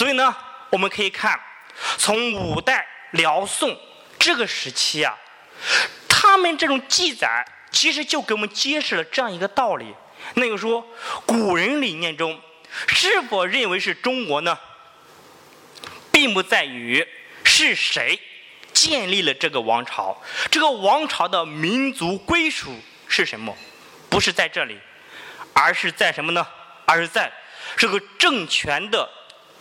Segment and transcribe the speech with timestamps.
[0.00, 0.34] 所以呢，
[0.70, 1.38] 我们可以看，
[1.98, 3.78] 从五代辽宋
[4.18, 5.14] 这个时期啊，
[6.08, 9.94] 他们这种记载其实就给我们揭示了这样一个道理，
[10.36, 10.82] 那就是说，
[11.26, 12.40] 古人理念中
[12.88, 14.58] 是否认为是中国呢，
[16.10, 17.06] 并不在于
[17.44, 18.18] 是谁
[18.72, 20.18] 建立了这个王朝，
[20.50, 22.74] 这个王朝的民族归属
[23.06, 23.54] 是什么，
[24.08, 24.80] 不是在这里，
[25.52, 26.46] 而是在什么呢？
[26.86, 27.30] 而是在
[27.76, 29.06] 这个政权的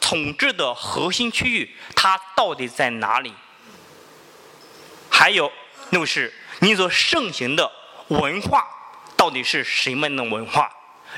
[0.09, 3.31] 统治的核心区域，它到底在哪里？
[5.07, 5.51] 还有，
[5.91, 7.71] 就是你所盛行的
[8.07, 8.65] 文化
[9.15, 10.67] 到底是什么样的文化？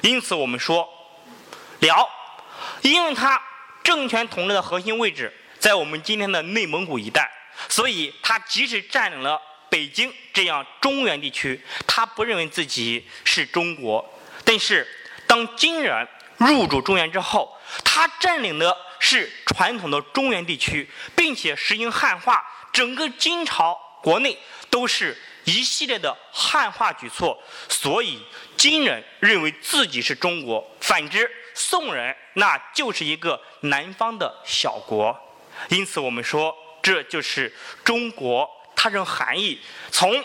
[0.02, 0.86] 因此，我们说
[1.80, 2.10] 辽，
[2.82, 3.42] 因为它
[3.82, 7.32] 政权统治的核心位置在我们今天的内蒙古一带，
[7.70, 14.06] 所以它即使占领了北京这样中原地区，它不认为自己是中国，
[14.44, 14.86] 但是。
[15.28, 16.06] 当金人
[16.50, 24.38] 入主中原之后，他占领的是传统的中原地区，并且实行汉化，整个金朝国内
[24.70, 27.38] 都是一系列的汉化举措，
[27.70, 28.22] 所以
[28.58, 35.16] 金人认为自己是中国，反之宋人那就是一个南方的小国，
[35.70, 39.60] 因此我们说这就是中国它这含义，
[39.92, 40.24] 从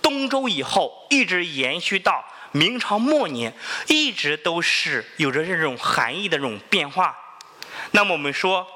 [0.00, 2.24] 东周以后一直延续到。
[2.52, 3.52] 明朝末年
[3.86, 7.16] 一直都是有着这种含义的这种变化。
[7.92, 8.66] 那么我们说，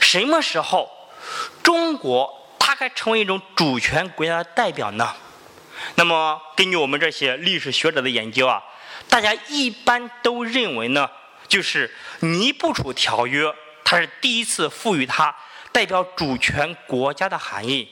[0.00, 0.88] 什么时候
[1.62, 5.14] 中国它该成为一种主权国家的代表呢？
[5.96, 8.62] 那么根据我们这些历史学者的研究啊，
[9.08, 11.10] 大家一般都认为呢，
[11.48, 11.88] 就是
[12.26, 13.44] 《尼布楚条约》
[13.84, 15.34] 它是第一次赋予它
[15.72, 17.88] 代表主权国家的含义。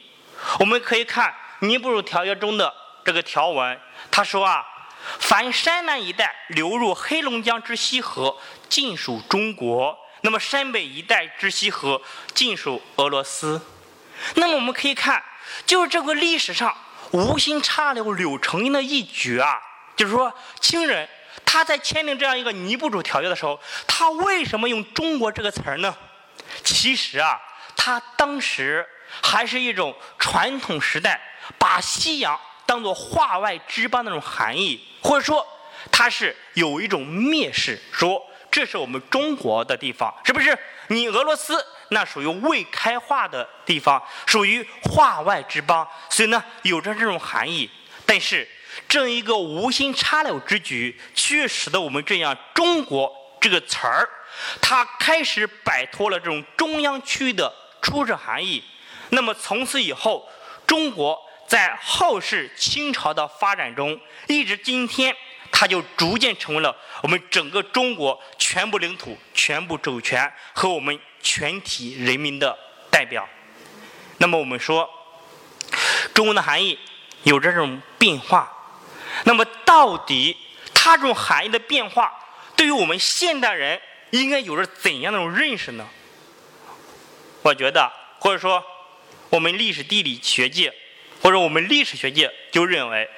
[0.61, 1.35] 我们可以看
[1.67, 2.80] 《尼布楚条约》中的。
[3.05, 4.67] 这个条文，他说啊，
[5.19, 8.37] 凡山南一带流入黑龙江之西河，
[8.69, 12.01] 尽属中国；那么山北一带之西河，
[12.35, 13.61] 尽属俄罗斯。
[14.35, 15.23] 那么我们可以看，
[15.65, 16.77] 就是这个历史上
[17.13, 19.59] 无心插柳柳成荫的一举啊，
[19.97, 21.09] 就是说，清人
[21.47, 25.97] 他在签订这样一个尼布楚条约的时候，他为什么用“中国”这个词儿呢？
[26.63, 27.41] 其实啊，
[27.77, 28.87] 他当时
[29.23, 31.21] 还是一种传统时代
[31.59, 32.39] 把西洋。
[32.71, 35.45] 当做化外之邦那种含义，或者说
[35.91, 40.57] 它是有一种蔑视，说这是我们中国的地方，是不是？
[40.87, 47.69] 你俄罗斯那属于未开化的地方，属于化外之邦，所以呢有着这种含义。
[48.07, 48.49] 但是
[48.89, 54.09] 这一个无心插柳之举，却使得我们这样“中国”这个词儿，
[54.63, 57.53] 它开始摆脱了这种中央区域的
[57.83, 58.63] 初始含义。
[59.09, 60.29] 那么从此以后，
[60.69, 61.21] 中国。
[61.51, 65.13] 在后世清朝的发展中，一直今天，
[65.51, 72.57] 它就逐渐成为了我们整个中国全部领土、全部主权和我们全体人民的
[72.89, 73.29] 代表。
[74.19, 74.89] 那么我们说，
[76.15, 76.79] 中国的含义
[77.25, 78.49] 有这种变化。
[79.25, 80.37] 那么到底
[80.73, 82.17] 它这种含义的变化，
[82.55, 85.85] 对于我们现代人应该有着怎样的种认识呢？
[87.43, 87.91] 我觉得，
[88.21, 88.65] 或者说，
[89.31, 90.73] 我们历史地理学界。
[91.23, 93.09] 或者我们历史学界就认为，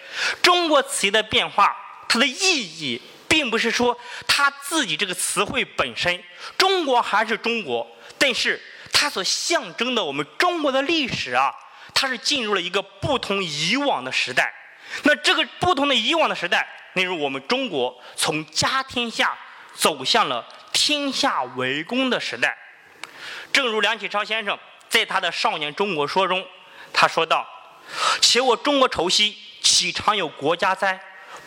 [0.43, 1.77] 中国词义的变化，
[2.09, 3.97] 它的意义并不是说
[4.27, 6.23] 它自己这个词汇本身，
[6.59, 7.87] 中国还是中国，
[8.19, 8.61] 但是
[8.93, 11.55] 它所象征的我们中国的历史啊，
[11.95, 14.53] 它是进入了一个不同以往的时代。
[15.05, 19.39] 那这个不同的以往的时代，例如我们中国从家天下
[19.75, 22.59] 走向了天下为公的时代。
[23.53, 24.59] 正如梁启超先生
[24.89, 26.45] 在他的《少年中国说》中，
[26.93, 27.49] 他说道。
[28.20, 31.00] 且我中国愁兮，岂常有国家哉？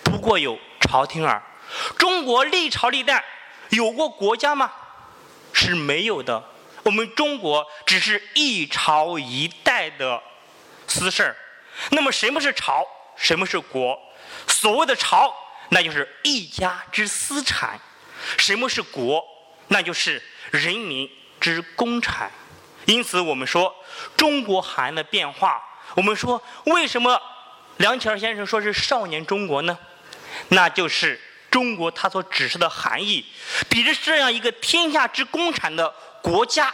[0.03, 1.41] 不过有朝廷耳。
[1.97, 3.23] 中国历朝历代
[3.69, 4.71] 有过国家吗？
[5.51, 6.43] 是没有的。
[6.83, 10.21] 我们中国只是一朝一代的
[10.87, 11.35] 私事儿。
[11.89, 12.85] 那么什么是朝？
[13.15, 13.99] 什么是国？
[14.47, 15.33] 所谓的朝，
[15.69, 17.79] 那就是一家之私产；
[18.37, 19.25] 什么是国？
[19.69, 22.31] 那就是人民之公产。
[22.85, 23.75] 因此，我们说
[24.15, 25.61] 中国含的变化。
[25.93, 27.21] 我们说，为什么
[27.77, 29.77] 梁启超先生说是少年中国呢？
[30.49, 33.25] 那就是中国它所指示的含义，
[33.69, 36.73] 比之这样一个天下之公产的国家，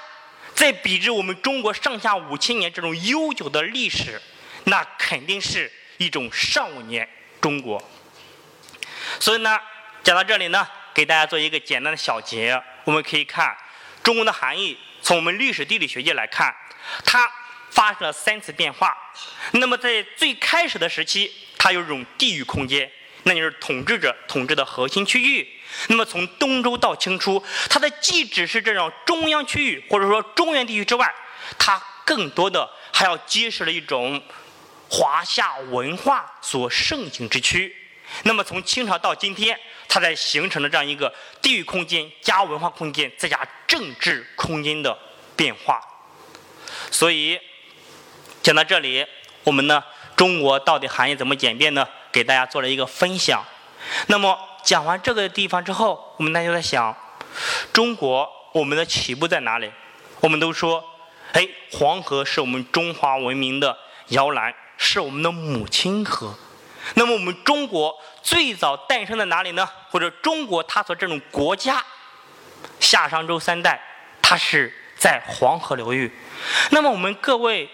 [0.56, 4.20] 在比之我们中国上下五千年这种悠久的历史，
[4.64, 7.08] 那肯定是一种少年
[7.40, 7.82] 中国。
[9.20, 9.60] 所以呢，
[10.04, 13.56] 讲到这里呢，给大家做一个简单的小结，我们可以看
[14.02, 16.56] 中国的含义，从我们历史地理学界来看，
[17.06, 17.32] 它。
[17.72, 18.96] 发生了三次变化。
[19.54, 22.90] 那么在最开始的时期，它有一种地域空间，
[23.24, 25.48] 那就是统治者统治的核心区域。
[25.88, 31.12] 那么从东周到清初，它的既只是这种中央区域或者说中原地区之外，
[31.58, 34.22] 它更多的还要揭示了一种
[34.90, 37.76] 华夏文化所盛行之区。
[38.24, 39.58] 那么从清朝到今天，
[39.88, 44.98] 它在形成了这样一个地域空间加文化空间再加政治空间的
[45.38, 45.80] 变化。
[46.90, 47.40] 所以
[48.42, 49.06] 讲到这里，
[49.44, 49.84] 我们呢，
[50.16, 51.88] 中国到底含义怎么简便呢？
[52.12, 53.44] 给大家做了一个分享。
[54.08, 56.96] 那么讲完这个地方之后，我们大家在想，
[57.72, 59.72] 中国我们的起步在哪里？
[60.20, 60.84] 我们都说，
[61.34, 63.78] 哎，黄河是我们中华文明的
[64.08, 66.36] 摇篮，是我们的母亲河。
[66.96, 69.70] 那么我们中国最早诞生在哪里呢？
[69.90, 71.84] 或者中国它所这种国家，
[72.80, 73.80] 夏商周三代，
[74.22, 76.12] 它是在黄河流域。
[76.72, 77.70] 那么我们各位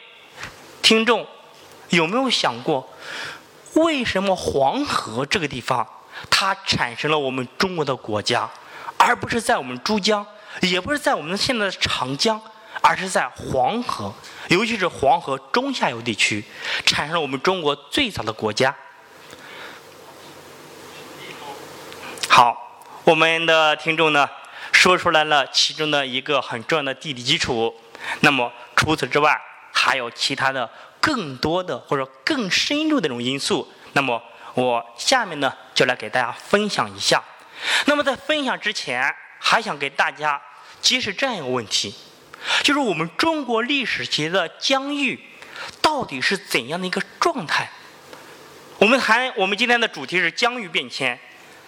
[0.87, 1.27] 听众
[1.89, 2.87] 有没有想过？
[3.73, 5.85] 为什么黄河这个地方
[6.29, 8.49] 它产生了我们中国的国家，
[8.97, 10.25] 而不是在我们珠江，
[10.61, 12.39] 也不是在我们现在的长江，
[12.79, 14.13] 而是在黄河，
[14.47, 16.41] 尤其是黄河中下游地区，
[16.85, 18.73] 产生了我们中国最早的国家。
[22.29, 24.29] 好，我们的听众呢
[24.71, 27.75] 说出来了其中的一个很重要的地理基础。
[28.21, 29.37] 那么除此之外，
[29.77, 30.67] 还有其他的。
[30.99, 34.21] 更多的或者更深入的这种因素，那么
[34.55, 37.23] 我下面呢就来给大家分享一下。
[37.85, 40.41] 那么在分享之前，还想给大家
[40.81, 41.95] 揭示这样一个问题，
[42.61, 45.17] 就是我们中国历史期的疆域
[45.81, 47.69] 到底是怎样的一个状态？
[48.79, 51.17] 我们还我们今天的主题是疆域变迁。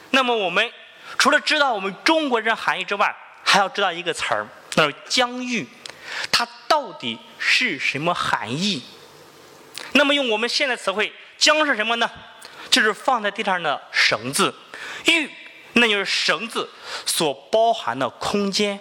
[0.09, 0.69] 那么我们
[1.17, 3.15] 除了知道我们中国人含义之外，
[3.45, 4.45] 还要知道一个词儿，
[4.75, 5.65] 那是疆域，
[6.29, 8.83] 它到底是什么含义？
[9.93, 12.09] 那么用我们现在词汇，江是什么呢？
[12.69, 14.53] 就是放在地上的绳子，
[15.05, 15.29] 域
[15.73, 16.69] 那就是绳子
[17.05, 18.79] 所包含的空间。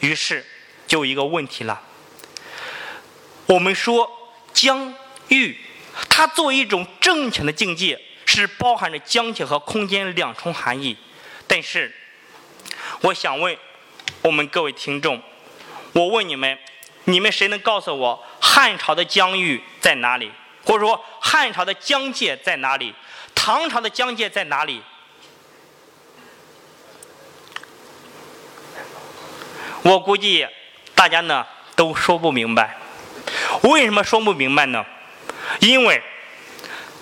[0.00, 0.44] 于是
[0.86, 1.80] 就一个问题了。
[3.46, 4.10] 我们说
[4.52, 4.92] 疆
[5.28, 5.56] 域，
[6.08, 10.96] 它作为一种正确的境界，是包含着疆界和空间两重含义。
[11.46, 11.94] 但是，
[13.02, 13.56] 我想问
[14.22, 15.22] 我们各位听众，
[15.92, 16.58] 我问你们，
[17.06, 18.24] 你们谁能告诉我？
[18.40, 20.30] 汉朝的疆域在哪里？
[20.64, 22.94] 或者说汉朝的疆界在哪里？
[23.34, 24.82] 唐朝的疆界在哪里？
[29.82, 30.46] 我估计
[30.96, 32.76] 大家呢都说不明白。
[33.62, 34.84] 为什么说不明白呢？
[35.60, 36.02] 因为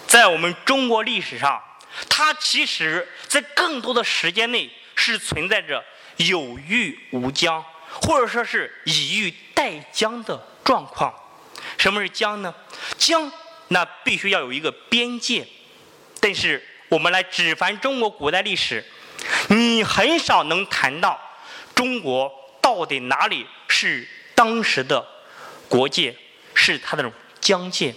[0.07, 1.63] 在我们中国历史上，
[2.11, 5.83] 它其实在更多的时间内是存在着
[6.17, 11.15] 有域无疆，或者说是以域代疆的状况。
[11.79, 12.55] 什么是疆呢？
[12.99, 13.31] 疆
[13.69, 15.47] 那必须要有一个边界，
[16.21, 18.85] 但是我们来指凡中国古代历史，
[19.49, 21.19] 你很少能谈到
[21.75, 22.31] 中国
[22.61, 25.05] 到底哪里是当时的
[25.69, 26.15] 国界，
[26.55, 27.95] 是它的这种疆界。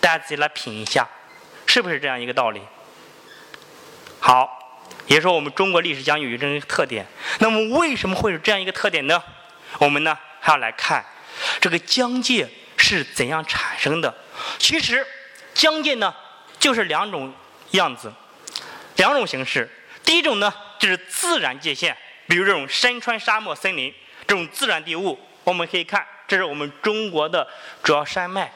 [0.00, 1.06] 大家自己来品一下，
[1.66, 2.60] 是不是这样一个道理？
[4.18, 4.48] 好，
[5.06, 7.06] 也说我们中国历史将有一个特点。
[7.40, 9.22] 那么为什么会有这样一个特点呢？
[9.78, 11.02] 我们呢还要来看
[11.58, 12.46] 这个疆界。
[12.84, 14.12] 是怎样产生的？
[14.58, 15.06] 其实
[15.54, 16.12] 疆界呢，
[16.58, 17.32] 就是两种
[17.72, 18.12] 样子，
[18.96, 19.70] 两种形式。
[20.04, 21.96] 第一种呢，就是自然界限，
[22.26, 23.94] 比如这种山川、沙漠、森林
[24.26, 25.16] 这种自然地物。
[25.44, 27.46] 我们可以看，这是我们中国的
[27.84, 28.52] 主要山脉。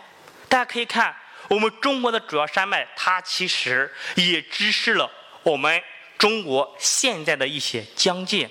[0.49, 1.14] 大家可以看，
[1.49, 5.09] 我们中国的主要山脉，它其实也支持了
[5.45, 5.81] 我们
[6.19, 8.50] 中国现在的一些疆界。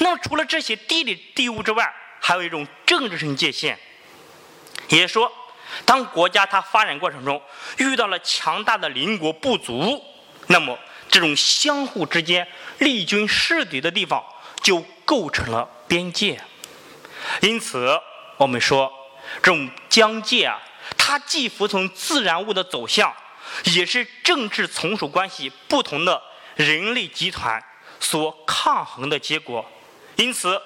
[0.00, 1.90] 那么，除了这些地理地物之外，
[2.26, 3.78] 还有一种政治性界限。
[4.88, 5.30] 也说，
[5.84, 7.40] 当国家它发展过程中
[7.76, 10.02] 遇到了强大的邻国不足，
[10.48, 10.76] 那么
[11.08, 12.44] 这种相互之间
[12.78, 14.20] 利军势敌的地方
[14.60, 16.42] 就构成了边界。
[17.42, 17.96] 因此，
[18.38, 18.92] 我们说
[19.40, 20.60] 这种疆界啊，
[20.98, 23.14] 它既服从自然物的走向，
[23.76, 26.20] 也是政治从属关系不同的
[26.56, 27.62] 人类集团
[28.00, 29.64] 所抗衡的结果。
[30.16, 30.60] 因此，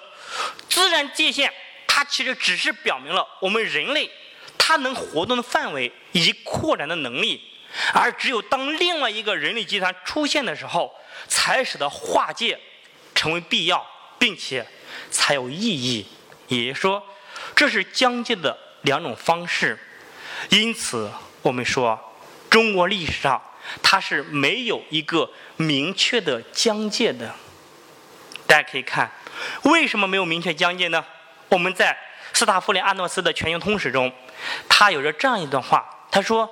[0.68, 1.52] 自然界限。
[1.86, 4.08] 它其实只是表明了我们人类
[4.56, 7.40] 它能活动的范围以及扩展的能力，
[7.92, 10.94] 而只有当另外一个人类集团出现的时候，
[11.26, 12.58] 才使得划界
[13.14, 13.84] 成为必要，
[14.18, 14.64] 并且
[15.10, 16.06] 才有意义。
[16.46, 17.04] 也就是说，
[17.54, 19.78] 这是疆界的两种方式。
[20.50, 21.10] 因此，
[21.42, 21.98] 我们说
[22.48, 23.42] 中国历史上
[23.82, 27.34] 它是没有一个明确的疆界的。
[28.46, 29.12] 大家可以看，
[29.62, 31.04] 为什么没有明确疆界呢？
[31.48, 31.96] 我们在
[32.32, 34.12] 斯塔夫林阿诺斯的全球通史中，
[34.68, 36.48] 他有着这样一段话，他说：“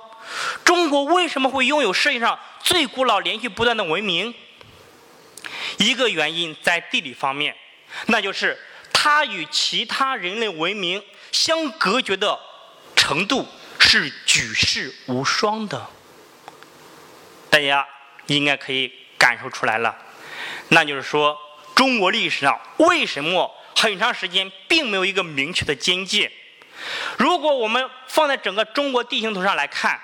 [0.65, 4.33] 中国为什么会拥有世界上最古老、连续不断的文明？
[5.77, 7.55] 一个原因在地理方面，
[8.07, 8.59] 那就是
[8.91, 12.37] 它与其他人类文明相隔绝的
[12.95, 13.47] 程度
[13.79, 15.87] 是举世无双的。
[17.49, 17.87] 大家
[18.25, 19.97] 应该可以感受出来了，
[20.67, 21.37] 那就是说，
[21.79, 26.29] 中国历史上为什么很长时间并没有一个明确的边界？
[27.17, 29.97] 如果我们放在整个中国地形图上来看，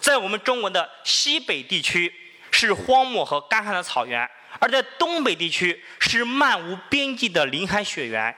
[0.00, 2.14] 在我们中国的西北地区
[2.52, 4.30] 是荒漠和干旱的草原，
[4.60, 8.32] 而在东北地区是漫无边际的林海雪原。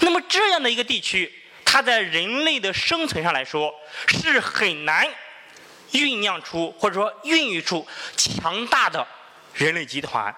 [0.00, 1.32] 那么这样的一个地区，
[1.64, 3.72] 它在人类的生存上来说
[4.08, 5.06] 是很难
[5.92, 9.06] 酝酿出或者说孕育出强大的
[9.54, 10.34] 人类集团。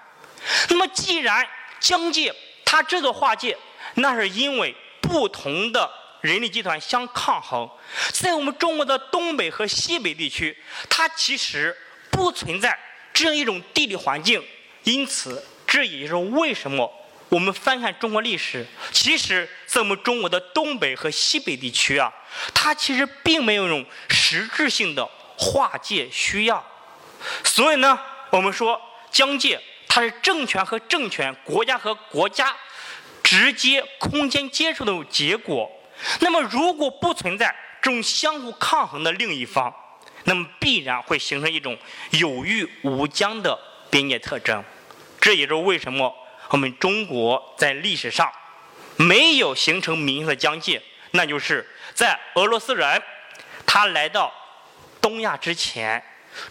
[0.69, 1.47] 那么既然
[1.79, 2.33] 疆界
[2.63, 3.57] 它这个划界，
[3.95, 5.91] 那是因为不同的。
[6.21, 7.69] 人力集团相抗衡，
[8.11, 10.57] 在我们中国的东北和西北地区，
[10.89, 11.75] 它其实
[12.09, 12.75] 不存在
[13.13, 14.43] 这样一种地理环境。
[14.85, 16.91] 因此，这也就是为什么
[17.29, 22.11] 我们翻看中国历史，其实在我们中国的东北和西北地区啊，
[22.55, 26.65] 它其实并没有一种实质性的划界需要。
[27.43, 27.99] 所以呢，
[28.31, 32.55] 我们说疆界它是政权和政权、国家和国家
[33.23, 35.71] 直接空间接触的结果。
[36.19, 39.73] 那么，如果不存在这种相互抗衡的另一方，
[40.25, 41.77] 那么必然会形成一种
[42.11, 43.57] 有域无疆的
[43.89, 44.63] 边界特征。
[45.21, 46.13] 这也就是为什么
[46.49, 48.31] 我们中国在历史上
[48.97, 53.01] 没有形成明确的疆界，那就是在俄罗斯人
[53.65, 54.33] 他来到
[55.01, 56.03] 东亚之前，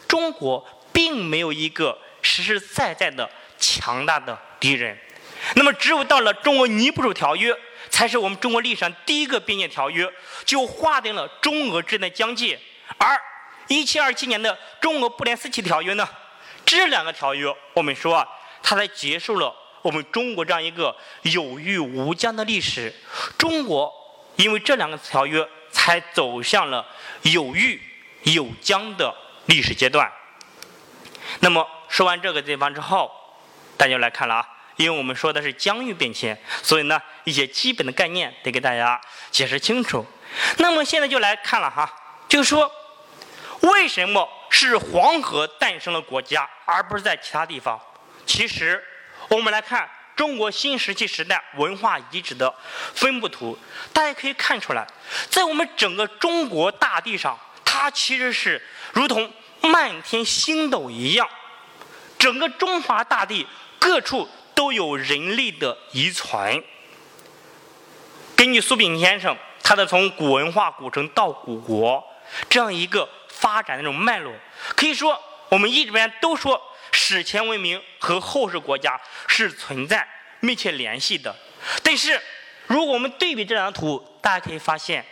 [0.08, 1.98] 中国并没有一个
[2.42, 4.98] 实实在在的强大的敌人。
[5.54, 7.54] 那么，只有到了中俄尼布楚条约。
[7.90, 10.10] 才是我们中国历史上第一个边界条约，
[10.44, 12.58] 就划定了中俄之间的疆界。
[12.98, 13.16] 而
[13.68, 16.08] 一七二七年的中俄布连斯奇条约呢，
[16.64, 18.26] 这两个条约，我们说啊，
[18.64, 22.92] 它才结束了我们中国这样一个有域无疆的历史。
[23.38, 23.92] 中国
[24.36, 26.84] 因为这两个条约，才走向了
[27.22, 27.80] 有域
[28.24, 29.14] 有疆的
[29.46, 30.10] 历史阶段。
[31.40, 31.64] 那么
[31.94, 33.08] 说完这个地方之后，
[33.76, 34.48] 大家来看了啊。
[34.74, 40.04] 因为我们说的是疆域变迁，所以呢，一些基本的概念得给大家解释清楚。
[40.58, 41.88] 那么现在就来看了哈，
[42.28, 42.68] 就是说，
[43.60, 47.80] 为什么是黄河诞生了国家，而不是在其他地方？
[48.26, 48.82] 其实，
[49.28, 52.52] 我们来看中国新石器时代文化遗址的
[52.92, 53.56] 分布图，
[53.92, 54.84] 大家可以看出来，
[55.30, 58.60] 在我们整个中国大地上，它其实是
[58.92, 61.28] 如同漫天星斗一样，
[62.24, 63.46] 整个中华大地
[63.78, 64.26] 各处。
[64.54, 66.62] 都有人类的遗存。
[68.36, 72.02] 根据苏炳先生他的从古文化古城到古国
[72.48, 74.32] 这样一个发展的这种脉络，
[74.76, 76.62] 可以说我们一直边都说
[76.92, 81.34] 史前文明和后世国家是存在密切联系的。
[81.82, 82.22] 但是
[82.68, 85.04] 如果我们对比这张图，大家可以发现，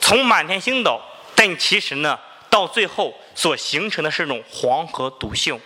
[0.00, 0.98] 从满天星斗，
[1.34, 5.60] 但其实呢，到最后所形成的是一种黄河独秀。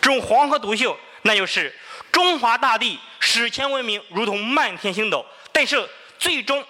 [0.00, 1.74] 这种黄河独秀，那就是。
[2.10, 6.64] 中华大地史前文明如同漫天星斗，但是最终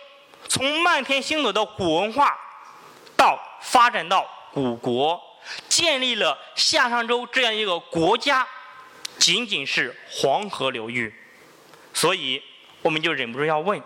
[0.48, 2.36] 从漫天星斗的古文化
[3.16, 5.18] 到发展到古国，
[5.68, 8.46] 建立了夏商周这样一个国家，
[9.16, 11.14] 仅仅是黄河流域。
[11.94, 12.42] 所以
[12.82, 13.80] 我们就忍不住要问：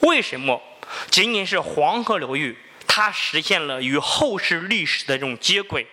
[0.00, 0.62] 为什么
[1.10, 2.56] 仅仅是黄河流域，
[2.86, 5.86] 它实现了与后世历史的这种接轨？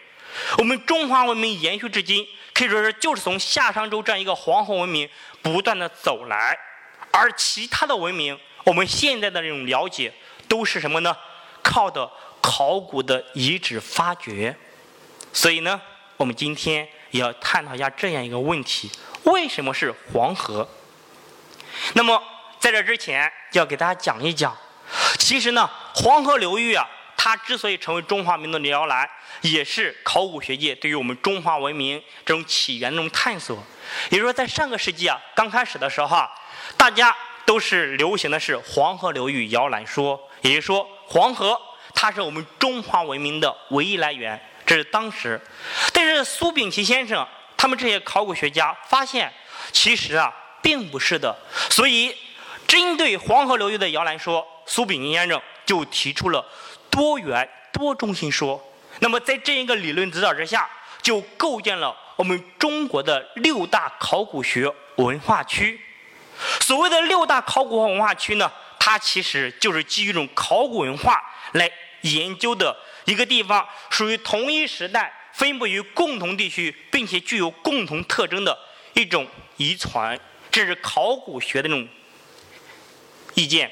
[0.57, 2.27] 我们中华文明延续至今。
[2.53, 5.09] 可以说是就是从夏商周这样一个黄河文明
[5.41, 6.55] 不断的走来，
[7.09, 10.13] 而其他的文明，我们现在的这种了解
[10.47, 11.17] 都是什么呢？
[11.63, 12.07] 靠的
[12.39, 14.55] 考古的遗址发掘。
[15.33, 15.81] 所以呢，
[16.15, 18.91] 我们今天也要探讨一下这样一个问题：
[19.23, 20.69] 为什么是黄河？
[21.93, 22.21] 那么
[22.59, 24.55] 在这之前，要给大家讲一讲，
[25.17, 26.87] 其实呢，黄河流域啊。
[27.24, 33.63] 它之所以成为中华民族的摇篮，也是考古学界对于我们中华文明这种起源这种探索。
[34.10, 36.30] 也就是说，在上个世纪啊，刚开始的时候啊，
[36.75, 37.15] 大家
[37.46, 41.58] 都是流行的是黄河流域摇篮说，也就是说，黄河
[41.96, 45.39] 它是我们中华文明的唯一来源，这是当时。
[45.94, 47.25] 但是苏秉琦先生
[47.56, 49.32] 他们这些考古学家发现，
[49.72, 50.30] 其实啊，
[50.62, 51.34] 并不是的。
[51.70, 52.13] 所以，
[52.68, 56.46] 针对黄河流域的摇篮说，苏秉琦先生就提出了。
[56.93, 58.63] 多元多中心说，
[59.00, 60.69] 那么在这一个理论指导之下，
[61.01, 65.81] 就构建了我们中国的六大考古学文化区。
[66.62, 71.19] 所谓的六大考古文化区呢，它其实就是基于一种考古文化
[71.53, 71.69] 来
[72.01, 78.55] 研究的一个地方，属于同一时代分布于共同地区，并且具有共同特征的
[78.93, 79.25] 一种
[79.57, 80.19] 遗传，
[80.51, 81.88] 这是考古学的那种
[83.33, 83.71] 意见。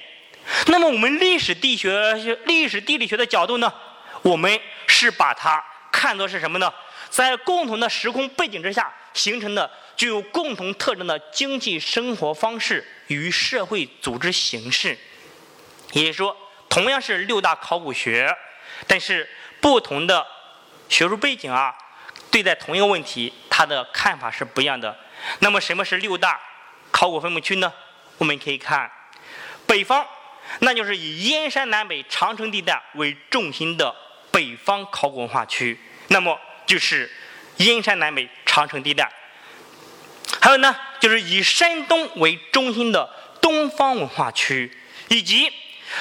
[0.68, 2.14] 那么我们历史地学、
[2.46, 3.74] 历史地理学的角度呢，
[4.22, 6.72] 我们是把它看作是什么呢？
[7.10, 14.98] 在共同的时空背景之下形成的具有共同特征的经济生活方式与社会组织形式。
[15.92, 16.36] 也就是说，
[16.70, 18.34] 同样是六大考古学，
[18.88, 19.28] 但是
[19.60, 20.26] 不同的
[20.88, 21.76] 学术背景啊，
[22.30, 24.96] 对待同一个问题，他的看法是不一样的。
[25.40, 26.40] 那么，什么是六大
[26.92, 27.74] 考古分布区呢？
[28.18, 28.90] 我们可以看
[29.66, 30.06] 北方。
[30.60, 33.94] 那就是以燕山南北长城地带为重心的
[34.32, 35.78] 北方考古文化区，
[36.10, 37.10] 那么就是
[37.58, 39.12] 燕山南北长城地带。
[40.40, 43.10] 还有呢，就是以山东为中心的
[43.42, 44.72] 东方文化区，
[45.10, 45.52] 以及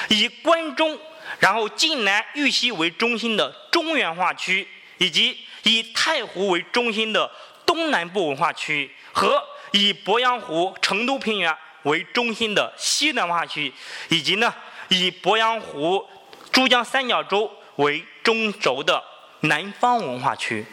[0.09, 0.99] 以关中
[1.39, 4.67] 然后晋南豫西为中心的中原化区，
[4.97, 7.29] 以及以太湖为中心的
[7.65, 11.55] 东南部文化区，和以鄱阳湖、成都平原。
[11.83, 13.71] 为中心的西南文化区，
[14.09, 14.53] 以及呢
[14.89, 16.05] 以鄱阳湖、
[16.51, 19.03] 珠江三角洲为中轴的
[19.41, 20.65] 南方文化区。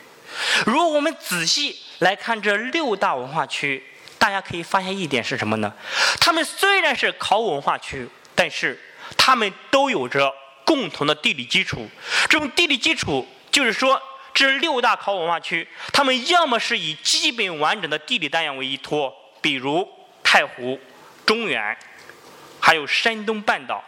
[0.67, 3.83] 如果我们仔细来看这六大文化区，
[4.19, 5.73] 大家可以发现一点是什么呢？
[6.21, 8.79] 它们虽然是考古文化区，但是
[9.17, 10.35] 它们都有着
[10.65, 11.89] 共同的地理基础。
[12.29, 14.01] 这种地理基础就是说，
[14.35, 19.11] 这六大考古文化区，它们要么是以基本完整的地理单元为依托，
[19.41, 19.89] 比如
[20.23, 20.79] 太湖。
[21.29, 21.77] 中原，
[22.59, 23.85] 还有山东半岛，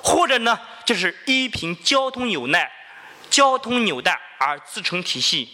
[0.00, 2.70] 或者呢，就是依凭交通纽带、
[3.28, 5.48] 交通纽带而自成体系。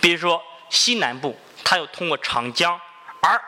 [0.00, 2.72] 比如说西南部，它又通过长江；
[3.20, 3.38] 而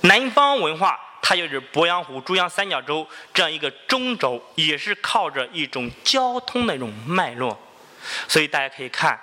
[0.00, 7.56] 南方文化，它就是鄱阳湖、珠江三角洲这样一个中轴，也是靠着一种交通的一种脉络。
[8.26, 9.16] 所以大家可以看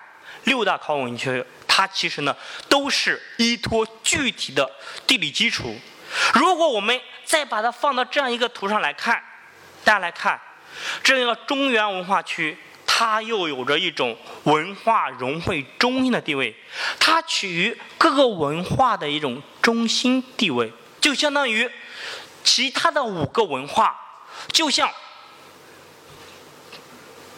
[0.46, 2.34] 六大考古文区，它其实呢
[2.70, 4.72] 都是依托具体的
[5.05, 5.77] 地理基础。
[6.34, 9.22] 如果我们再把它放到这样一个图上来看，
[9.84, 10.39] 大家来看，
[11.03, 16.56] 这样一个中原文化区，它又有着一种文化融汇中心的地位，
[16.99, 20.71] 它处于各个文化的一种中心地位，
[21.02, 21.69] 就相当于
[22.43, 23.95] 其他的五个文化，
[24.52, 24.89] 就像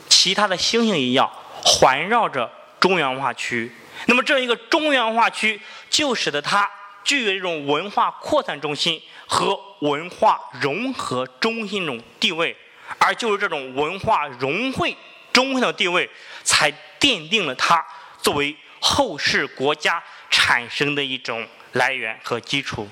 [0.09, 1.31] 其他的星星一样，
[1.63, 3.71] 环绕着中原文化区。
[4.07, 5.59] 那么，这样一个中原文化区，
[5.89, 6.69] 就使得它。
[7.05, 12.57] 具有一种文化扩散中心和文化融合中心这种地位，
[12.97, 14.97] 而就是这种文化融汇
[15.31, 16.09] 中心的地位，
[16.43, 17.85] 才奠定了它
[18.21, 22.89] 作为后世国家产生的一种来源和基础。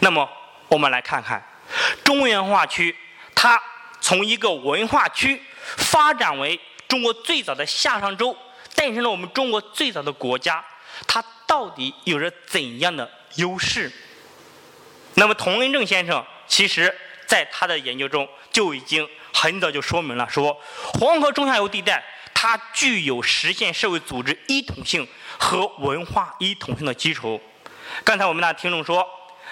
[0.00, 0.28] 那么，
[0.68, 1.42] 我们来看看
[2.04, 2.94] 中原文化区，
[3.34, 3.60] 它
[4.00, 5.42] 从一个文化区
[5.78, 8.36] 发展为中国最早的夏商周，
[8.74, 10.62] 诞生了我们中国最早的国家，
[11.06, 11.24] 它。
[11.48, 13.90] 到底有着怎样的优势？
[15.14, 16.94] 那么童恩正先生其实
[17.26, 20.56] 在他的研究中就已经很早就说明了，说
[20.92, 25.08] 黄河中下游地带它具有实现社会组织一统性
[25.38, 27.40] 和文化一统性的基础。
[28.04, 29.04] 刚才我们那听众说，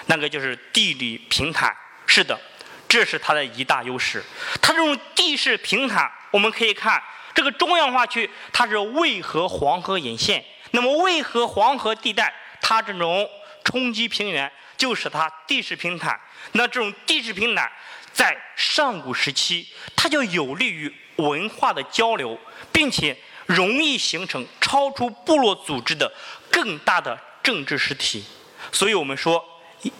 [0.05, 2.39] 那个就是地理平坦，是的，
[2.87, 4.23] 这是它的一大优势。
[4.61, 7.01] 它这种地势平坦，我们可以看
[7.33, 10.45] 这个中央化区，它是渭河黄河沿线。
[10.71, 13.29] 那么，为何黄河地带，它这种
[13.63, 16.19] 冲积平原就使它地势平坦。
[16.53, 17.71] 那这种地势平坦，
[18.11, 22.37] 在上古时期，它就有利于文化的交流，
[22.71, 26.11] 并且容易形成超出部落组织的
[26.51, 28.25] 更大的政治实体。
[28.71, 29.43] 所以我们说，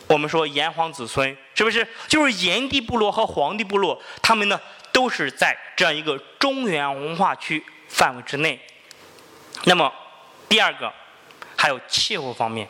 [0.07, 1.87] 我们说炎黄子孙，是不是？
[2.07, 4.59] 就是炎帝部落和黄帝部落，他们呢
[4.91, 8.59] 都是在这样一个中原文化区范围之内。
[9.63, 9.91] 那么。
[10.49, 10.91] 第二个，
[11.55, 12.67] 还有气候方面，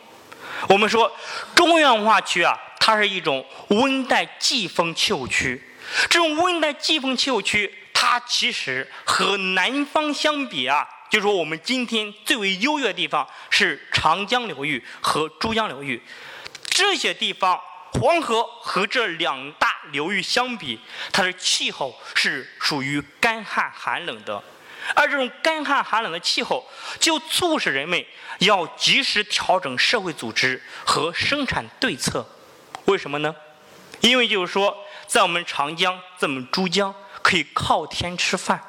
[0.68, 1.10] 我们说
[1.54, 5.62] 中原文化区啊，它是一种温带季风气候区。
[6.10, 16.02] 这种温带季风气候区，它其实和南方相比啊，就说我们今天最为优越的地方是长江流域和珠江流域。
[16.64, 17.58] 这些地方，
[17.92, 20.78] 黄河和这两大流域相比，
[21.12, 24.42] 它的气候是属于干旱寒冷的。
[24.94, 26.66] 而这种干旱寒冷的气候，
[26.98, 28.04] 就促使人们
[28.38, 32.26] 要及时调整社会组织和生产对策。
[32.86, 33.34] 为什么呢？
[34.00, 38.62] 因为就是说，在我们长江、在我们珠江可以靠天吃饭，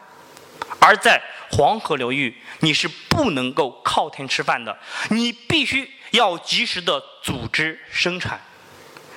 [0.80, 4.78] 而在黄河流域你是不能够靠天吃饭的，
[5.10, 8.42] 你必须要及时的组织生产。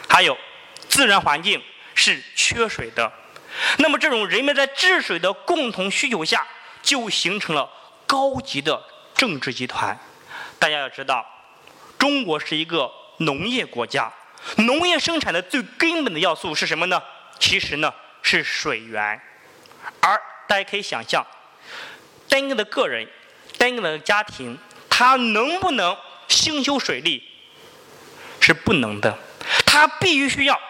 [0.08, 0.36] 还有，
[0.88, 1.62] 自然环境
[1.94, 3.10] 是缺水的，
[3.78, 6.46] 那么这种人们在治水的共同需求下。
[6.82, 7.70] 就形成了
[8.06, 8.82] 高级的
[9.14, 9.98] 政治集团。
[10.58, 11.24] 大家要知道，
[11.98, 14.12] 中国是一个农业国家，
[14.56, 17.02] 农业生产的最根本的要素是什么呢？
[17.38, 17.92] 其实呢
[18.22, 19.20] 是水源。
[20.00, 21.26] 而大家可以想象，
[22.28, 23.08] 单个的个人、
[23.56, 25.96] 单个的家庭，他能不能
[26.28, 27.22] 兴修水利？
[28.40, 29.16] 是不能的。
[29.66, 30.60] 他必须需要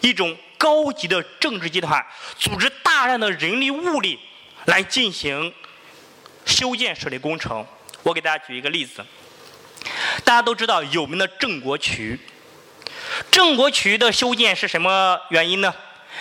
[0.00, 2.04] 一种高级的政治集团，
[2.38, 4.18] 组织大量的人力物力
[4.66, 5.52] 来进行
[6.44, 7.64] 修建水利工程。
[8.02, 9.04] 我给大家举一个例子，
[10.24, 12.18] 大家都知道有名的郑国渠。
[13.30, 15.74] 郑国渠的修建是什么原因呢？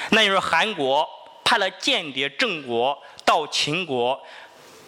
[0.09, 1.07] 那就是韩国
[1.43, 4.21] 派了间谍郑国到秦国，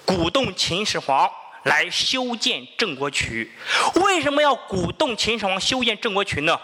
[0.04, 1.30] 鼓动秦始皇
[1.64, 3.52] 来修建郑国渠。
[3.96, 6.60] 为什么要鼓动秦始皇修建郑国渠呢？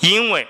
[0.00, 0.46] 因为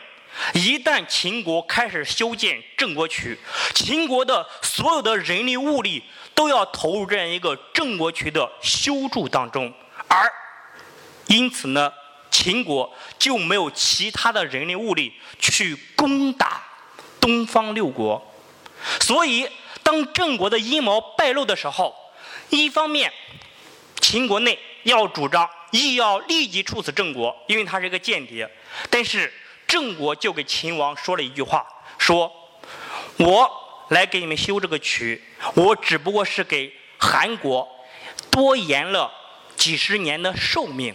[0.54, 3.38] 一旦秦国开始修建郑国渠，
[3.74, 6.02] 秦国的所有的人力物力。
[6.34, 9.72] 都要投入这样一个郑国渠的修筑当中，
[10.08, 10.32] 而
[11.26, 11.92] 因此呢，
[12.30, 16.62] 秦国就没有其他的人力物力去攻打
[17.20, 18.34] 东方六国。
[18.98, 19.46] 所以，
[19.82, 21.94] 当郑国的阴谋败露的时候，
[22.48, 23.12] 一方面
[24.00, 28.48] 秦国内要主张亦要立即处死郑国，因为他是一个间谍；
[28.88, 29.30] 但是
[29.72, 32.30] 郑国就给秦王说了一句话，说
[33.16, 33.50] ：“我。”
[33.88, 35.22] 来给你们修这个渠，
[35.54, 37.66] 我只不过是给韩国
[38.30, 39.10] 多延了
[39.56, 40.94] 几十年的寿命。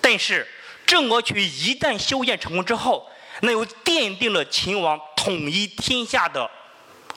[0.00, 0.46] 但是
[0.86, 3.06] 郑国渠一旦修建成功之后，
[3.42, 6.50] 那又奠定了秦王统一天下的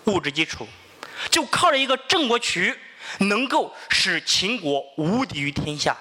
[0.06, 0.67] 物质基础。
[1.30, 2.77] 就靠着一个郑国渠，
[3.19, 5.97] 能够使秦国无敌于天下。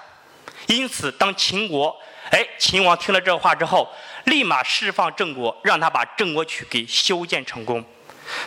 [0.67, 1.97] 因此，当秦国
[2.31, 3.87] 哎秦王听了这话之后，
[4.25, 7.83] 立马释放郑国，让他把郑国渠给修建成功。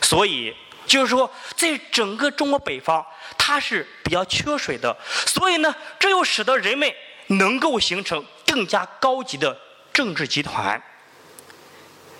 [0.01, 0.55] 所以，
[0.87, 3.05] 就是说，在整个中国北方，
[3.37, 4.97] 它是比较缺水的。
[5.27, 6.91] 所以呢，这又使得人们
[7.27, 9.57] 能够形成更加高级的
[9.93, 10.83] 政治集团。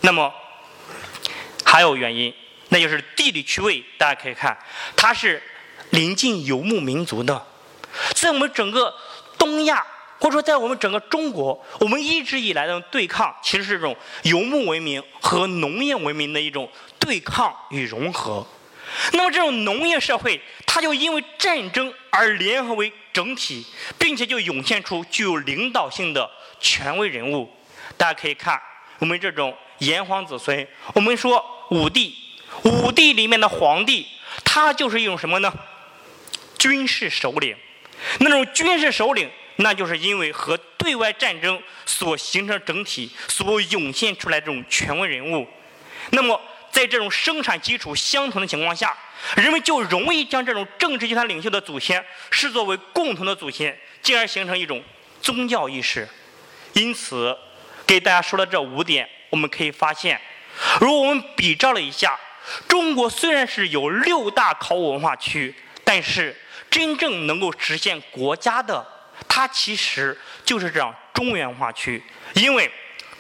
[0.03, 0.33] 那么，
[1.65, 2.35] 还有原因，
[2.69, 3.83] 那就是地理区位。
[3.97, 4.55] 大家可以看，
[4.95, 5.43] 它是
[5.91, 7.47] 临近游牧民族的。
[8.15, 8.95] 在我们整个
[9.39, 9.87] 东亚，
[10.19, 16.69] 或者说在我们整个中国，我们一直以来的对抗，其实是这种游牧文明和农业文明的一种。
[17.01, 18.47] 对抗与融合，
[19.13, 23.63] 那么这种农业社会，它就因为战争而联合为整体，
[23.99, 27.47] 并且就涌现出具有领导性的权威人物。
[27.99, 28.59] 大家可以看
[29.01, 32.17] 我们这种炎黄子孙，我们说武帝，
[32.63, 34.07] 武帝里面的皇帝，
[34.43, 35.53] 他就是一种什么呢？
[36.59, 37.55] 军事首领。
[38.21, 45.47] 那种军事首领，那就是因为和对外战争所形成整体所涌现出来这种权威人物。
[46.11, 46.41] 那么。
[46.75, 48.93] 在这种生产基础相同的情况下，
[49.37, 54.83] 人们就容易将这种政治集团领袖的祖先视作为共同的祖先，进而形成一种
[55.23, 56.09] 宗教意识。
[56.73, 57.39] 因此，
[57.87, 60.21] 给大家说的这五点，我们可以发现，
[60.81, 62.19] 如果我们比照了一下，
[62.67, 66.37] 中国虽然是有六大考古文化区，但是
[66.69, 68.85] 真正能够实现国家的，
[69.29, 72.03] 它其实就是这样中原文化区，
[72.35, 72.71] 因为。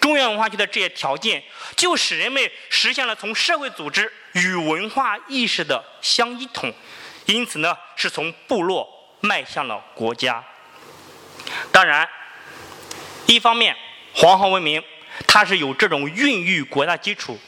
[0.01, 1.43] 中原文化区的这些条件，
[1.77, 6.71] 就使人们实现了从社会组织与文化意识的相一统，
[7.25, 8.87] 因此呢，是从部落
[9.21, 10.45] 迈向了国家。
[11.73, 12.07] 当然，
[13.25, 13.75] 一方面
[14.15, 14.85] 黄河文明
[15.27, 17.39] 它是有这种孕育国家基础，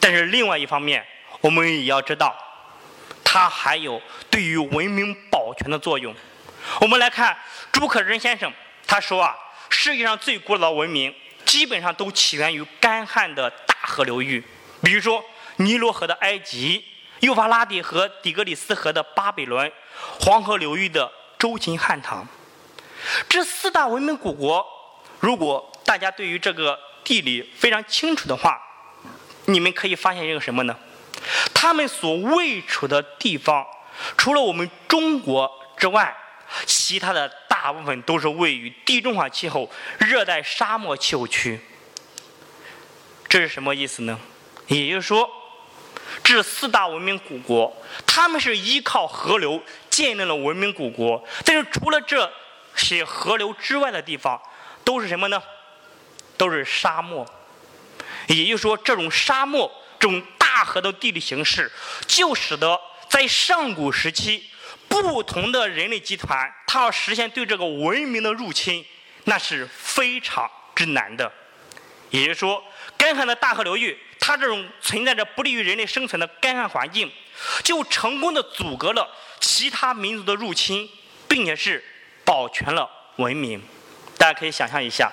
[0.00, 1.06] 但是另外一方面，
[1.40, 2.36] 我们也要知道，
[3.22, 6.12] 它还有对于文明保全的作用。
[6.80, 7.36] 我们来看
[7.72, 8.52] 朱可桢先生，
[8.86, 9.36] 他说啊，
[9.68, 11.14] 世界上最古老的文明。
[11.46, 14.44] 基本上都起源于干旱的大河流域，
[14.84, 15.24] 比如说
[15.56, 16.84] 尼罗河的埃及、
[17.20, 19.72] 幼发拉底河、底格里斯河的巴比伦、
[20.20, 22.24] 黄河流域的周秦汉唐。
[23.28, 24.64] 这四大文明古国，
[25.18, 28.56] 如果大家对于这个地理非常清楚的话，
[29.46, 30.76] 你们可以发现一个什么呢？
[31.52, 33.66] 他们所位处的地方，
[34.16, 36.16] 除了我们中国之外，
[36.66, 37.30] 其他的。
[37.60, 41.60] 大部分都是位于地中海气候、热带沙漠气候区。
[43.28, 44.18] 这是什么意思呢？
[44.66, 45.28] 也就是说，
[46.24, 47.70] 这四大文明古国，
[48.06, 51.22] 他们是依靠河流建立了文明古国。
[51.44, 52.32] 但是除了这
[52.74, 54.40] 些河流之外的地方，
[54.82, 55.42] 都是什么呢？
[56.38, 57.26] 都是沙漠。
[58.26, 61.70] 也就是说，这种沙漠、这种大河的地理形势，
[62.06, 64.49] 就使得在上古时期。
[64.90, 68.84] 不同的人类集团，它要实现对这个文明的入侵，
[69.24, 71.32] 那是非常之难的。
[72.10, 72.62] 也就是说，
[72.98, 77.10] 干旱的大河流域，它这种存在着不利于人类生存的干旱环境，
[77.62, 80.90] 就成功的阻隔了其他民族的入侵，
[81.28, 81.82] 并且是
[82.24, 83.62] 保全了文明。
[84.18, 85.10] 大家可以想象一下，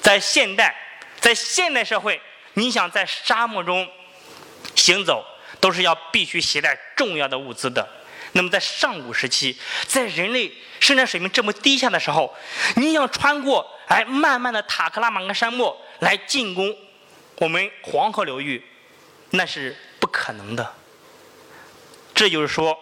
[0.00, 0.74] 在现代，
[1.20, 2.20] 在现代社会，
[2.54, 3.86] 你想在沙漠中
[4.74, 5.24] 行走，
[5.60, 7.86] 都是要必须携带重要的物资的。
[8.38, 12.32] 那么在上古时期，在人类生产水平这么低下的时候，
[12.76, 16.72] 你想穿过哎漫漫的塔克拉玛干沙漠来进攻
[17.40, 18.64] 我们黄河流域，
[19.30, 20.72] 那是不可能的。
[22.14, 22.78] 这就是说，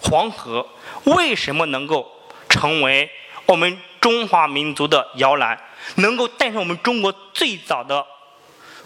[0.00, 0.64] 黄河
[1.06, 2.08] 为什么能够
[2.48, 3.10] 成为
[3.46, 5.60] 我们中华民族的摇篮，
[5.96, 8.06] 能够诞生我们中国最早的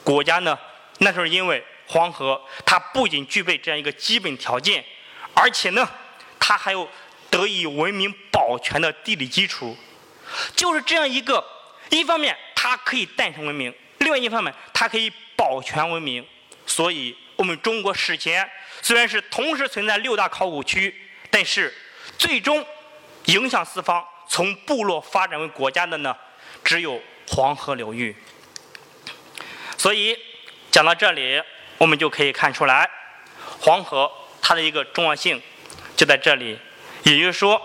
[0.02, 0.58] 国家呢？
[1.00, 4.82] 那就是因为黄河它不仅具备这样一个基本条件。
[5.40, 5.88] 而且呢，
[6.40, 6.88] 它还有
[7.30, 9.76] 得以文明保全的地理基础，
[10.56, 11.44] 就是这样一个，
[11.90, 16.26] 一方面它可以诞生文明，另外一方面它可以保全文明。
[16.66, 18.50] 所以，我们中国史前
[18.82, 20.92] 虽然是同时存在六大考古区，
[21.30, 21.72] 但是
[22.18, 22.66] 最终
[23.26, 26.16] 影响四方，从部落发展为国家的呢，
[26.64, 28.16] 只有黄河流域。
[29.76, 30.18] 所以
[30.72, 31.40] 讲到这里，
[31.78, 32.90] 我们就可以看出来，
[33.60, 34.10] 黄河。
[34.48, 35.38] 它的一个重要性
[35.94, 36.58] 就在这里，
[37.02, 37.60] 也就是说，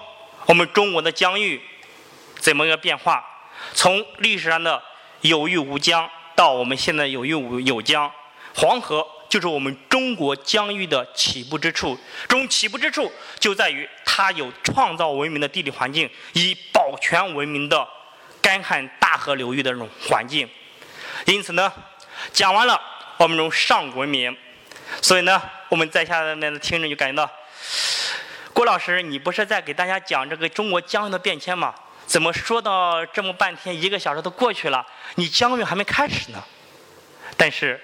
[0.47, 1.61] 我们中国的疆域
[2.35, 3.23] 怎么个变化？
[3.73, 4.83] 从历史上的
[5.21, 8.11] 有域无疆到我们现在有域无有疆，
[8.53, 11.97] 黄河就是我们中国疆域的起步之处。
[12.23, 17.87] 这种起步之处就在于它有创造文明的地理环境，以保全文明的
[18.41, 20.49] 干旱大河流域的这种环境。
[21.27, 21.71] 因此呢，
[22.33, 22.77] 讲完了
[23.15, 24.35] 我们这种上古文明，
[25.01, 25.41] 所以呢。
[25.69, 27.27] 我们在下面的听着就感觉到，
[28.53, 31.73] 郭老师，你不是在给大家讲这个中国疆域的变迁吗？
[32.05, 36.43] 怎么说到这么半天，一个小时都过去了，你疆域还没开始呢？
[37.35, 37.81] 但是，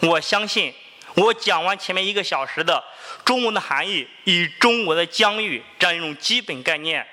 [0.00, 0.74] 我相信，
[1.14, 2.84] 我讲完前面一个小时的
[3.24, 7.06] 中文的含义，以中国的疆域这样一种基本概念，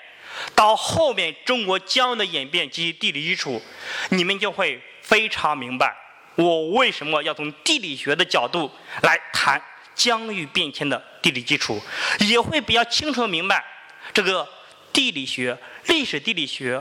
[0.53, 3.61] 到后面中国疆域的演变及地理基础，
[4.09, 5.95] 你们就会非常明白，
[6.37, 8.71] 我为什么要从地理学的角度
[9.01, 9.61] 来谈。
[9.97, 11.81] 疆域变迁的地理基础，
[12.19, 13.65] 也会比较清楚的明白，
[14.13, 14.47] 这个
[14.93, 16.79] 地理学、历史地理学，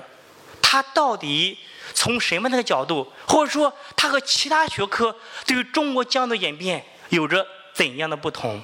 [0.61, 1.57] 它到底
[1.95, 5.17] 从什么那个角度，或者说它和其他学科
[5.47, 8.63] 对于中国疆的演变有着怎样的不同？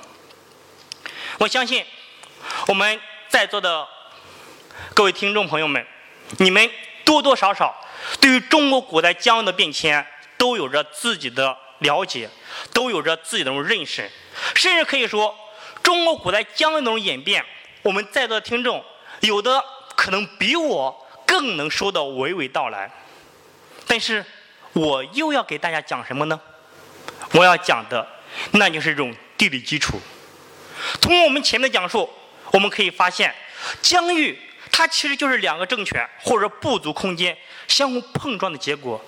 [1.38, 1.82] 我相信
[2.66, 3.00] 我们
[3.30, 3.88] 在座的
[4.92, 5.82] 各位听众朋友们，
[6.40, 6.70] 你们
[7.06, 7.74] 多多少少
[8.20, 10.06] 对于中国古代疆域的变迁
[10.42, 12.28] 都有着自己的了解，
[12.74, 14.10] 都有着自己的这种认识。
[14.56, 15.32] 甚至可以说，
[15.84, 17.44] 中国古代疆域那种演变，
[17.82, 18.84] 我们在座的听众
[19.20, 19.62] 有的
[19.94, 22.90] 可能比我更能说的娓娓道来。
[23.86, 24.24] 但是，
[24.72, 26.40] 我又要给大家讲什么呢？
[27.34, 28.04] 我要讲的，
[28.50, 30.00] 那就是一种地理基础。
[31.00, 32.10] 通过我们前面的讲述，
[32.50, 33.32] 我们可以发现，
[33.80, 34.36] 疆域
[34.72, 39.00] 它其实就是两个政权或者部族空间相互碰撞的结果。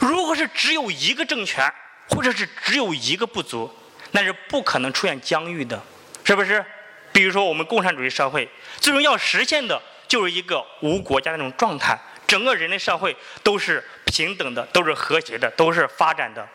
[0.00, 1.72] 如果是只有一个政权，
[2.08, 3.72] 或者是只有一个部族，
[4.12, 5.82] 那是不可能出现疆域的，
[6.24, 6.64] 是不是？
[7.12, 16.46] 比如说我们共产主义社会，最终要实现的就是一个无国家的那种状态，整个人类社会都是平等的，都是和谐的，都是发展的。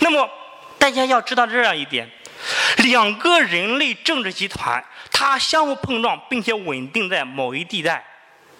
[0.00, 0.28] 那么
[0.78, 2.10] 大家要知道这样一点：
[2.78, 8.04] 两个人类政治集团，它相互碰撞，并且稳定在某一地带，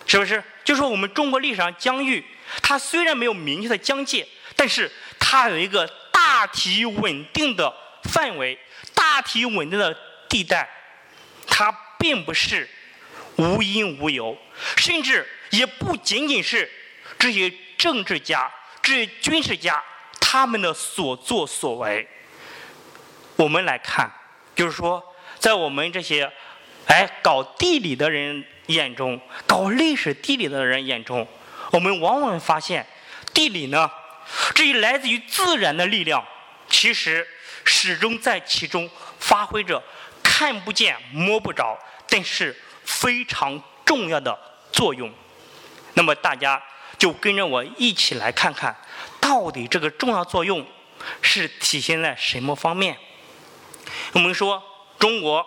[0.07, 0.43] 是不是？
[0.65, 2.25] 就说我们中国历史上疆域，
[2.63, 7.75] 它虽然没有明确的疆界，但是它有一个大体稳定的。
[8.13, 8.57] 范围
[8.95, 9.97] 大体稳定的
[10.29, 10.69] 地带，
[11.47, 12.69] 它并不是
[13.37, 14.37] 无因无由，
[14.77, 16.71] 甚至也不仅仅是
[17.19, 19.83] 这些政治家、这些军事家
[20.21, 22.07] 他们的所作所为。
[23.37, 24.13] 我们来看，
[24.55, 25.03] 就是说，
[25.39, 26.31] 在我们这些
[26.87, 31.27] 哎搞地理的人眼中，搞历史地理的人眼中，
[31.71, 32.87] 我们往往发现，
[33.33, 33.91] 地理呢，
[34.55, 36.25] 这一来自于自然的力量，
[36.69, 37.27] 其实。
[37.67, 39.83] 始终在其中发挥着
[40.23, 44.39] 看不见摸不着，但是非常重要的
[44.71, 45.11] 作用。
[45.95, 46.63] 那么大家
[46.99, 48.77] 就跟着我一起来看看，
[49.19, 50.67] 到底这个重要作用
[51.23, 52.99] 是体现在什么方面？
[54.13, 54.63] 我们说
[54.99, 55.47] 中国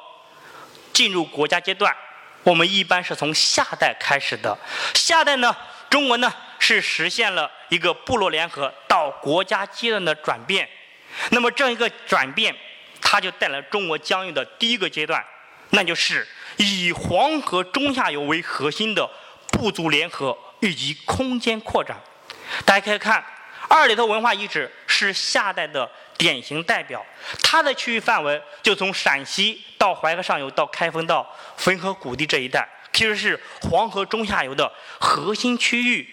[0.91, 1.95] 进入国家阶段，
[2.41, 4.57] 我们一般是从夏代开始的。
[4.95, 5.55] 夏代呢，
[5.89, 10.67] 中国呢是实现了一个部落联合到国家阶段的转变。
[11.31, 12.55] 那么这样一个转变，
[13.01, 15.23] 它就带来中国疆域的第一个阶段，
[15.71, 19.09] 那就是以黄河中下游为核心的
[19.51, 21.97] 部族联合以及空间扩展。
[22.65, 23.23] 大家可以看，
[23.67, 27.03] 二里头文化遗址是夏代的典型代表，
[27.41, 36.09] 它的区域范围就从陕西到淮河上游到开封到汾河谷地这一带，其实是黄河中下游的核心区域。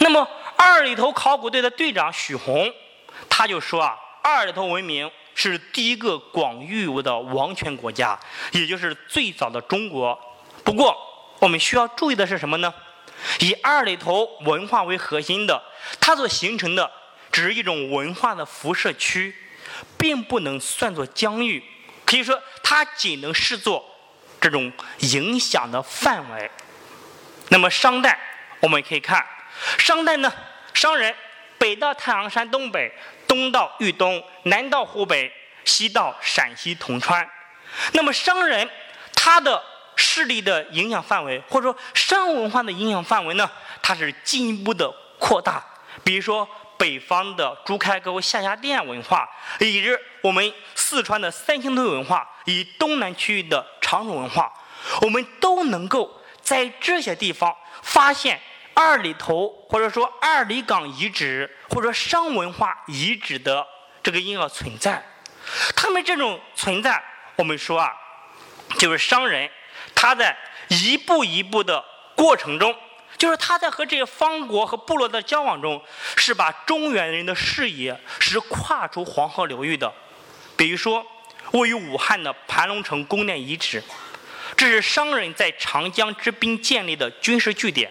[0.00, 2.72] 那么二里头考古队的队长许宏，
[3.28, 8.18] 他就说啊，二里头文明是第一个广域的王权国家，
[8.52, 10.18] 也就是最早的中国。
[10.64, 10.96] 不过，
[11.40, 12.72] 我们需要注意的是什么呢？
[13.40, 15.62] 以二里头文化为核心的，
[16.00, 16.90] 它所形成的
[17.32, 19.34] 只是一种文化的辐射区，
[19.98, 21.62] 并不能算作疆域。
[22.04, 23.84] 可以说，它仅能视作
[24.46, 26.50] 这种影响的范围。
[27.48, 28.18] 那么，商代
[28.60, 29.24] 我们可以看，
[29.78, 30.32] 商代呢，
[30.72, 31.14] 商人
[31.58, 32.92] 北到太行山东北，
[33.26, 35.32] 东到豫东，南到湖北，
[35.64, 37.28] 西到陕西铜川。
[37.92, 38.68] 那么，商人
[39.14, 39.60] 他的
[39.96, 43.50] 势力的影响范围，或者说商文化的影响范围呢，
[43.82, 45.64] 它是进一步的扩大。
[46.04, 49.28] 比如说北方的朱开沟下辖店文化，
[49.60, 49.88] 以及
[50.22, 54.52] 我们四川的三星堆文化，以东南区域的长楚文化，
[55.00, 58.40] 我们都能够在这些地方发现
[58.74, 63.66] 二里头或者说二里岗遗址或者商文化遗址的
[64.02, 65.02] 这个婴儿存在。
[65.74, 67.02] 他们这种存在，
[67.36, 67.92] 我们说啊，
[68.78, 69.48] 就是商人。
[69.94, 70.36] 他在
[70.68, 71.82] 一步一步的
[72.14, 72.76] 过程中，
[73.16, 75.82] 就是他在和这些方国和部落的交往中，
[76.16, 79.92] 是把中原人的视野是跨出黄河流域的。
[80.56, 81.04] 比如说，
[81.52, 83.82] 位于武汉的盘龙城宫殿遗址，
[84.56, 87.90] 这是商人在长江之滨建立的军事据点。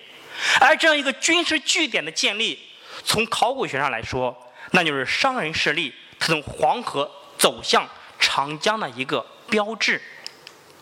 [0.60, 2.60] 而这样一个军事据点的建立，
[3.04, 4.36] 从考古学上来说，
[4.72, 7.88] 那就是商人势力他从黄河走向
[8.20, 10.02] 长江的一个标志。